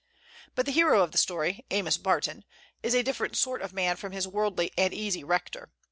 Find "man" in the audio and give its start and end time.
3.71-3.97